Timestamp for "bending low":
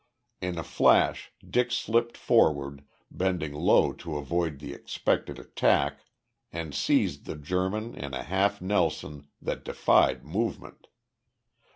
3.11-3.93